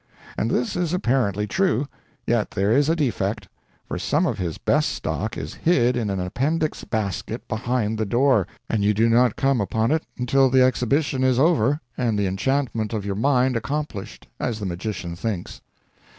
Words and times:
And 0.35 0.49
this 0.49 0.75
is 0.75 0.95
apparently 0.95 1.45
true, 1.45 1.87
yet 2.25 2.49
there 2.49 2.71
is 2.71 2.89
a 2.89 2.95
defect, 2.95 3.47
for 3.87 3.99
some 3.99 4.25
of 4.25 4.39
his 4.39 4.57
best 4.57 4.89
stock 4.89 5.37
is 5.37 5.53
hid 5.53 5.95
in 5.95 6.09
an 6.09 6.19
appendix 6.19 6.83
basket 6.83 7.47
behind 7.47 7.99
the 7.99 8.05
door, 8.07 8.47
and 8.67 8.83
you 8.83 8.95
do 8.95 9.07
not 9.07 9.35
come 9.35 9.61
upon 9.61 9.91
it 9.91 10.01
until 10.17 10.49
the 10.49 10.63
exhibition 10.65 11.23
is 11.23 11.37
over 11.37 11.81
and 11.99 12.17
the 12.17 12.25
enchantment 12.25 12.93
of 12.93 13.05
your 13.05 13.13
mind 13.13 13.55
accomplished 13.55 14.27
as 14.39 14.59
the 14.59 14.65
magician 14.65 15.15
thinks. 15.15 15.61